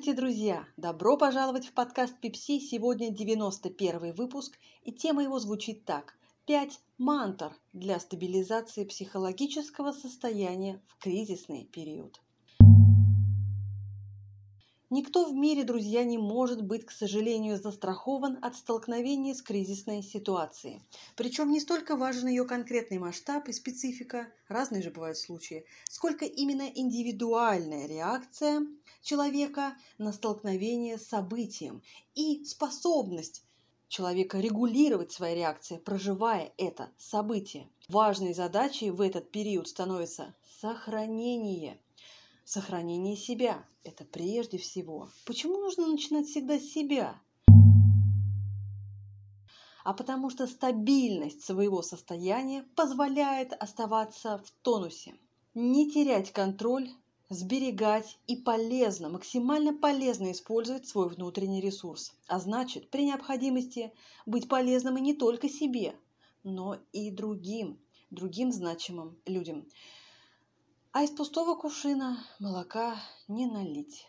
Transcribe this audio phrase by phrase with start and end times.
[0.00, 0.64] Здравствуйте, друзья!
[0.78, 2.58] Добро пожаловать в подкаст Пепси.
[2.58, 6.14] Сегодня 91 выпуск, и тема его звучит так.
[6.46, 12.18] Пять мантр для стабилизации психологического состояния в кризисный период.
[14.88, 20.82] Никто в мире, друзья, не может быть, к сожалению, застрахован от столкновения с кризисной ситуацией.
[21.14, 26.68] Причем не столько важен ее конкретный масштаб и специфика, разные же бывают случаи, сколько именно
[26.74, 28.66] индивидуальная реакция
[29.02, 31.82] человека на столкновение с событием
[32.14, 33.44] и способность
[33.88, 37.68] человека регулировать свои реакции, проживая это событие.
[37.88, 41.80] Важной задачей в этот период становится сохранение–
[42.50, 45.08] Сохранение себя– это прежде всего.
[45.24, 47.14] Почему нужно начинать всегда с себя?
[49.84, 55.14] А потому что стабильность своего состояния позволяет оставаться в тонусе,
[55.54, 56.90] не терять контроль,
[57.30, 62.12] сберегать и полезно, максимально полезно использовать свой внутренний ресурс.
[62.26, 63.92] А значит, при необходимости
[64.26, 65.94] быть полезным и не только себе,
[66.44, 69.66] но и другим, другим значимым людям
[70.92, 72.96] а из пустого кувшина молока
[73.28, 74.08] не налить.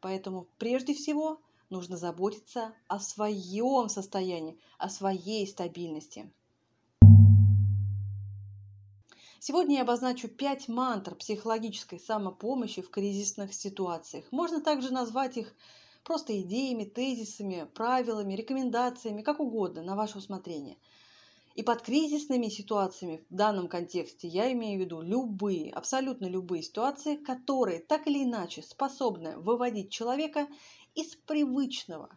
[0.00, 1.40] Поэтому прежде всего
[1.70, 6.32] нужно заботиться о своем состоянии, о своей стабильности.
[9.46, 14.24] Сегодня я обозначу пять мантр психологической самопомощи в кризисных ситуациях.
[14.30, 15.54] Можно также назвать их
[16.02, 20.78] просто идеями, тезисами, правилами, рекомендациями, как угодно, на ваше усмотрение–
[21.56, 27.14] и под кризисными ситуациями в данном контексте я имею в виду любые, абсолютно любые ситуации,
[27.14, 30.48] которые так или иначе способны выводить человека
[30.96, 32.08] из привычного,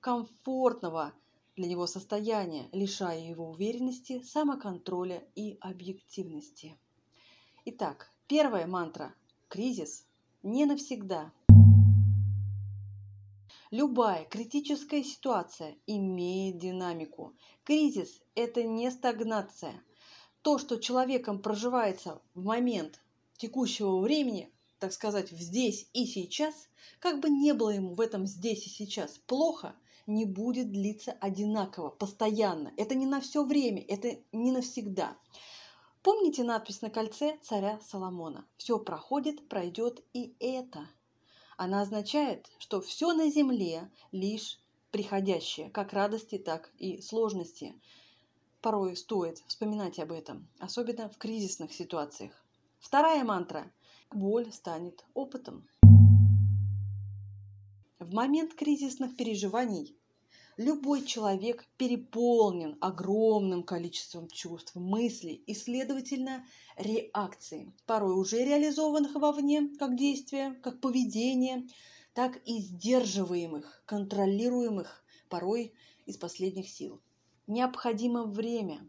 [0.00, 1.14] комфортного
[1.56, 6.78] для него состояния, лишая его уверенности, самоконтроля и объективности.
[7.64, 9.14] Итак, первая мантра–
[9.48, 10.06] кризис
[10.42, 11.32] не навсегда–
[13.72, 17.34] Любая критическая ситуация имеет динамику.
[17.64, 19.82] Кризис– это не стагнация.
[20.42, 23.00] То, что человеком проживается в момент
[23.38, 28.26] текущего времени, так сказать, в здесь и сейчас, как бы не было ему в этом
[28.26, 29.74] здесь и сейчас плохо,
[30.06, 32.72] не будет длиться одинаково, постоянно.
[32.76, 35.16] Это не на все время, это не навсегда.
[36.02, 38.46] Помните надпись на кольце царя Соломона?
[38.56, 40.88] Все проходит, пройдет и это–
[41.56, 44.58] она означает, что все на земле лишь
[44.90, 47.80] приходящее, как радости, так и сложности.
[48.60, 52.32] Порой стоит вспоминать об этом, особенно в кризисных ситуациях.
[52.80, 53.70] Вторая мантра–
[54.10, 55.68] боль станет опытом.
[58.02, 59.96] В момент кризисных переживаний
[60.56, 66.44] Любой человек переполнен огромным количеством чувств, мыслей и, следовательно,
[66.76, 71.68] реакций, порой уже реализованных вовне, как действия, как поведение,
[72.12, 75.72] так и сдерживаемых, контролируемых, порой
[76.04, 77.00] из последних сил.
[77.46, 78.86] Необходимо время,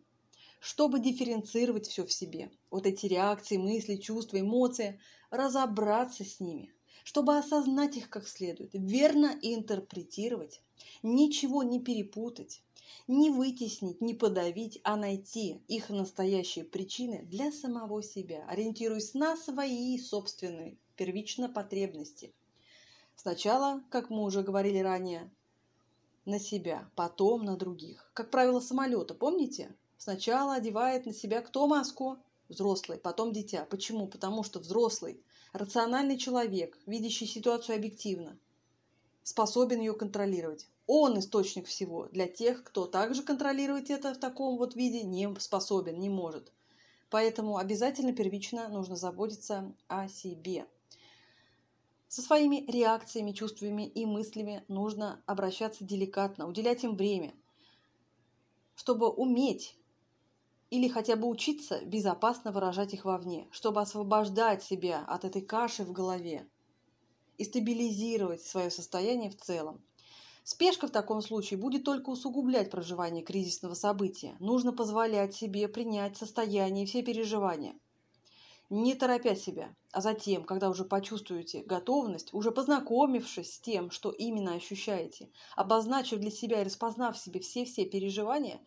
[0.60, 2.52] чтобы дифференцировать все в себе.
[2.72, 5.00] Вот эти реакции, мысли, чувства, эмоции,
[5.30, 10.62] разобраться с ними, чтобы осознать их как следует, верно интерпретировать,
[11.02, 12.62] ничего не перепутать,
[13.08, 19.98] не вытеснить, не подавить, а найти их настоящие причины для самого себя, ориентируясь на свои
[19.98, 22.34] собственные первично потребности.
[23.16, 25.32] Сначала, как мы уже говорили ранее,
[26.26, 28.10] на себя, потом на других.
[28.14, 29.76] Как правило, самолета, помните?
[29.98, 32.18] Сначала одевает на себя кто маску?
[32.50, 33.66] Взрослый, потом дитя.
[33.70, 34.08] Почему?
[34.08, 35.24] Потому что взрослый,
[35.54, 38.38] рациональный человек, видящий ситуацию объективно,
[39.24, 44.76] способен ее контролировать он источник всего для тех, кто также контролировать это в таком вот
[44.76, 46.52] виде не способен, не может.
[47.10, 50.66] Поэтому обязательно первично нужно заботиться о себе.
[52.08, 57.34] Со своими реакциями, чувствами и мыслями нужно обращаться деликатно, уделять им время,
[58.76, 59.78] чтобы уметь
[60.74, 65.92] или хотя бы учиться безопасно выражать их вовне, чтобы освобождать себя от этой каши в
[65.92, 66.48] голове
[67.38, 69.84] и стабилизировать свое состояние в целом.
[70.44, 74.36] Спешка в таком случае будет только усугублять проживание кризисного события.
[74.40, 77.76] Нужно позволять себе принять состояние и все переживания.
[78.72, 84.56] Не торопя себя, а затем, когда уже почувствуете готовность, уже познакомившись с тем, что именно
[84.56, 88.60] ощущаете, обозначив для себя и распознав в себе все-все переживания,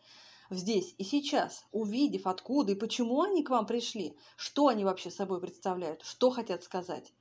[0.49, 5.41] здесь и сейчас, увидев, откуда и почему они к вам пришли, что они вообще собой
[5.41, 7.13] представляют, что хотят сказать,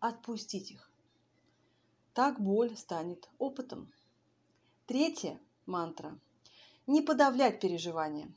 [0.00, 0.90] отпустить их.
[2.12, 3.92] Так боль станет опытом.
[4.86, 6.18] Третья мантра.
[6.86, 8.32] Не подавлять переживания.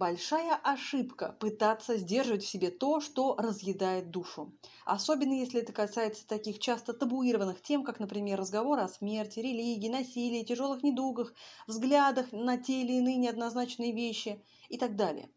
[0.00, 4.58] Большая ошибка пытаться сдерживать в себе то, что разъедает душу.
[4.84, 10.42] Особенно если это касается таких часто табуированных тем, как, например, разговоры о смерти, религии, насилии,
[10.42, 11.34] тяжелых недугах,
[11.68, 15.30] взглядах на те или иные неоднозначные вещи и так далее.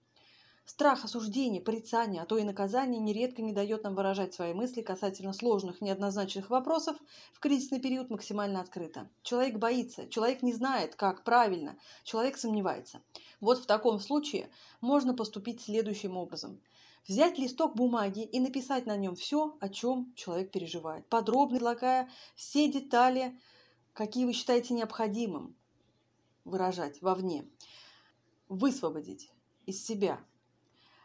[0.65, 5.33] Страх осуждения, порицания, а то и наказания нередко не дает нам выражать свои мысли касательно
[5.33, 6.95] сложных, неоднозначных вопросов
[7.33, 9.10] в кризисный период максимально открыто.
[9.24, 13.01] Человек боится, человек не знает, как правильно, человек сомневается.
[13.42, 14.50] Вот в таком случае
[14.80, 16.62] можно поступить следующим образом.
[17.06, 22.71] Взять листок бумаги и написать на нем все, о чем человек переживает, подробно излагая все
[22.71, 23.38] детали,
[23.92, 25.57] какие вы считаете необходимым
[26.45, 27.45] выражать вовне,
[28.48, 29.30] высвободить
[29.66, 30.24] из себя–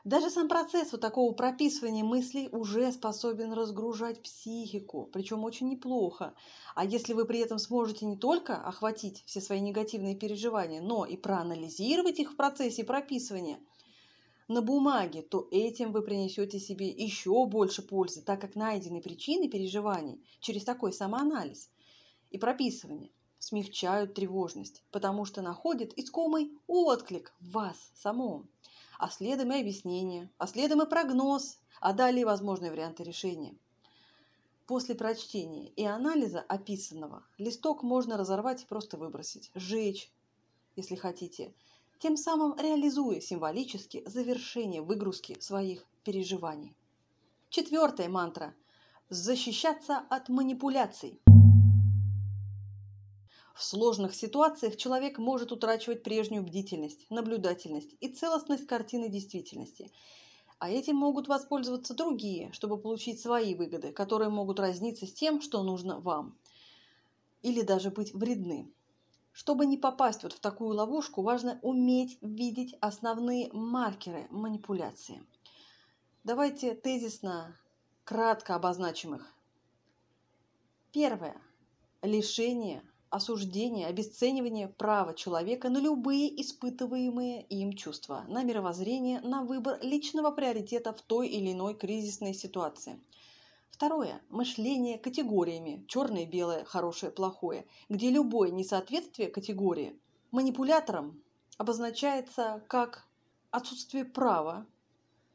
[0.08, 6.32] даже сам процесс вот такого прописывания мыслей уже способен разгружать психику, причем очень неплохо.
[6.74, 11.18] А если вы при этом сможете не только охватить все свои негативные переживания, но и
[11.18, 13.60] проанализировать их в процессе прописывания
[14.48, 20.24] на бумаге, то этим вы принесете себе еще больше пользы, так как найденные причины переживаний
[20.40, 21.70] через такой самоанализ
[22.30, 28.48] и прописывание смягчают тревожность, потому что находят искомый отклик в вас самом
[28.98, 33.54] а следом и объяснение, а следом и прогноз, а далее возможные варианты решения.
[34.66, 40.12] После прочтения и анализа описанного листок можно разорвать и просто выбросить, сжечь,
[40.76, 41.54] если хотите,
[42.00, 46.76] тем самым реализуя символически завершение выгрузки своих переживаний.
[47.48, 48.54] Четвертая мантра–
[49.08, 51.18] защищаться от манипуляций.
[53.58, 59.90] В сложных ситуациях человек может утрачивать прежнюю бдительность, наблюдательность и целостность картины действительности.
[60.60, 65.64] А этим могут воспользоваться другие, чтобы получить свои выгоды, которые могут разниться с тем, что
[65.64, 66.38] нужно вам.
[67.42, 68.72] Или даже быть вредны.
[69.32, 75.26] Чтобы не попасть вот в такую ловушку, важно уметь видеть основные маркеры манипуляции.
[76.22, 77.58] Давайте тезисно,
[78.04, 79.34] кратко обозначим их.
[80.92, 81.42] Первое.
[82.02, 90.30] Лишение осуждение, обесценивание права человека на любые испытываемые им чувства, на мировоззрение, на выбор личного
[90.30, 93.00] приоритета в той или иной кризисной ситуации.
[93.70, 94.20] Второе.
[94.28, 99.98] Мышление категориями черное, белое, хорошее, плохое, где любое несоответствие категории
[100.30, 101.22] манипулятором
[101.58, 103.06] обозначается как
[103.50, 104.66] отсутствие права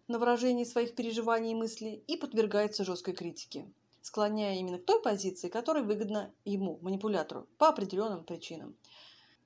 [0.07, 3.65] на выражение своих переживаний и мыслей и подвергается жесткой критике
[4.03, 8.75] склоняя именно к той позиции, которая выгодна ему, манипулятору, по определенным причинам.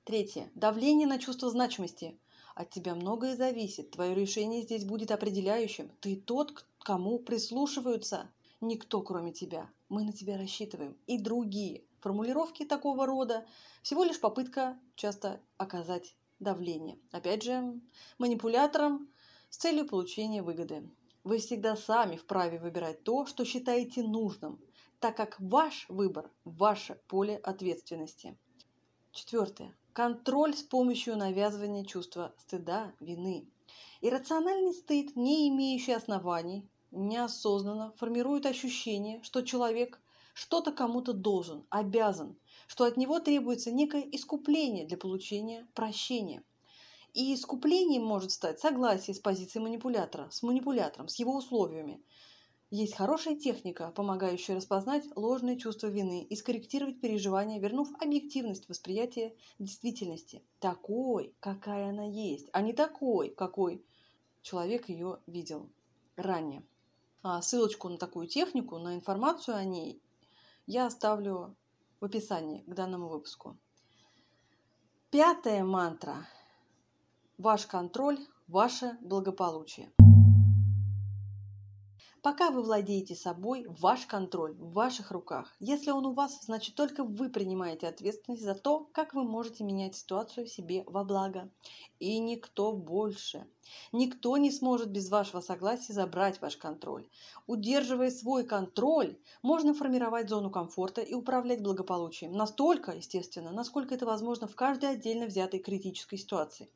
[0.04, 0.50] Третье.
[0.54, 2.18] Давление на чувство значимости.
[2.54, 3.92] От тебя многое зависит.
[3.92, 5.90] Твое решение здесь будет определяющим.
[6.00, 8.28] Ты тот, к кому прислушиваются.
[8.60, 9.70] Никто, кроме тебя.
[9.88, 10.96] Мы на тебя рассчитываем.
[11.06, 11.84] И другие.
[12.00, 13.46] Формулировки такого рода
[13.82, 16.98] всего лишь попытка часто оказать давление.
[17.12, 17.80] Опять же,
[18.18, 19.08] манипуляторам
[19.50, 20.88] с целью получения выгоды.
[21.28, 24.58] Вы всегда сами вправе выбирать то, что считаете нужным,
[24.98, 28.38] так как ваш выбор– ваше поле ответственности.
[29.12, 29.76] Четвертое.
[29.92, 33.46] Контроль с помощью навязывания чувства стыда, вины.
[34.00, 40.00] Иррациональный стыд, не имеющий оснований, неосознанно формирует ощущение, что человек
[40.32, 46.42] что-то кому-то должен, обязан, что от него требуется некое искупление для получения прощения.
[47.14, 52.02] И искуплением может стать согласие с позицией манипулятора, с манипулятором, с его условиями.
[52.70, 60.44] Есть хорошая техника, помогающая распознать ложные чувства вины и скорректировать переживания, вернув объективность восприятия действительности.
[60.58, 63.82] Такой, какая она есть, а не такой, какой
[64.42, 65.70] человек ее видел
[66.16, 66.62] ранее.
[67.22, 70.02] А ссылочку на такую технику, на информацию о ней
[70.66, 71.56] я оставлю
[72.00, 73.56] в описании к данному выпуску.
[75.10, 76.28] Пятая мантра
[77.38, 78.18] Ваш контроль–
[78.48, 79.92] ваше благополучие.
[82.20, 85.54] Пока вы владеете собой, ваш контроль в ваших руках.
[85.60, 89.94] Если он у вас, значит только вы принимаете ответственность за то, как вы можете менять
[89.94, 91.48] ситуацию себе во благо.
[92.00, 93.46] И никто больше.
[93.92, 97.08] Никто не сможет без вашего согласия забрать ваш контроль.
[97.46, 102.32] Удерживая свой контроль, можно формировать зону комфорта и управлять благополучием.
[102.32, 106.68] Настолько, естественно, насколько это возможно в каждой отдельно взятой критической ситуации.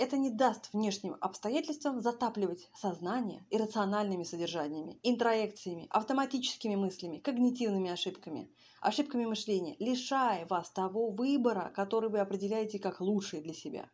[0.00, 9.26] Это не даст внешним обстоятельствам затапливать сознание иррациональными содержаниями, интроекциями, автоматическими мыслями, когнитивными ошибками, ошибками
[9.26, 13.90] мышления, лишая вас того выбора, который вы определяете как лучший для себя.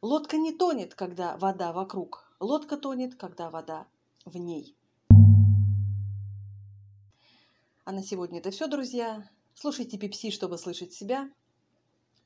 [0.00, 2.32] Лодка не тонет, когда вода вокруг.
[2.40, 3.86] Лодка тонет, когда вода
[4.24, 4.78] в ней.
[7.84, 9.28] А на сегодня это все, друзья.
[9.52, 11.28] Слушайте Пепси, чтобы слышать себя.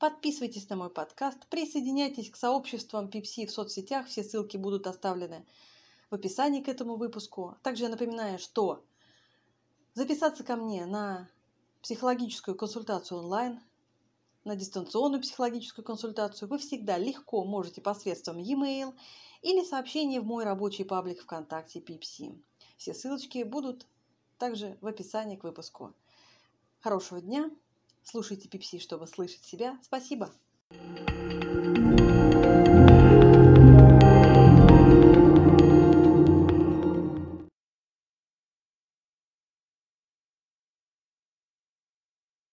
[0.00, 5.44] Подписывайтесь на мой подкаст, присоединяйтесь к сообществам Пипси в соцсетях, все ссылки будут оставлены
[6.08, 7.58] в описании к этому выпуску.
[7.62, 8.82] Также я напоминаю, что
[9.92, 11.28] записаться ко мне на
[11.82, 13.60] психологическую консультацию онлайн,
[14.44, 18.94] на дистанционную психологическую консультацию вы всегда легко можете посредством e-mail
[19.42, 22.42] или сообщение в мой рабочий паблик ВКонтакте Пипси.
[22.78, 23.86] Все ссылочки будут
[24.38, 25.92] также в описании к выпуску.
[26.78, 27.50] Хорошего дня!
[28.02, 29.78] Слушайте Пипси, чтобы слышать себя.
[29.82, 30.30] Спасибо!
[30.72, 31.39] you